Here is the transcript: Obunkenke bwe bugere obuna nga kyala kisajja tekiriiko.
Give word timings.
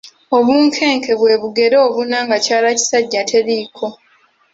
Obunkenke 0.37 1.11
bwe 1.19 1.33
bugere 1.41 1.75
obuna 1.87 2.17
nga 2.25 2.37
kyala 2.45 2.69
kisajja 2.79 3.21
tekiriiko. 3.29 3.85